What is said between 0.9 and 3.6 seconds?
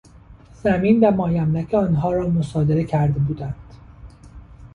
و مایملک آنها را مصادره کرده بودند.